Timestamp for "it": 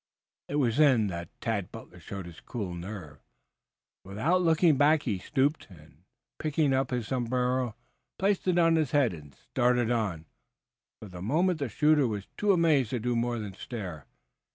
0.49-0.55, 8.47-8.57